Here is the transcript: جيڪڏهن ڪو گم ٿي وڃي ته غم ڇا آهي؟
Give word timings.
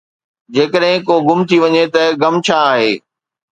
جيڪڏهن 0.53 0.97
ڪو 1.07 1.15
گم 1.27 1.39
ٿي 1.49 1.57
وڃي 1.63 1.83
ته 1.93 2.03
غم 2.21 2.35
ڇا 2.45 2.59
آهي؟ 2.73 2.91